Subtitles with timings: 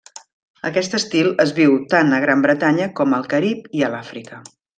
[0.69, 4.43] Aquest estil és viu tant a Gran Bretanya com al Carib i a l'Àfrica.